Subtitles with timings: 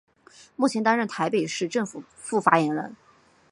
[0.55, 2.95] 目前担任台北市政府副发言人。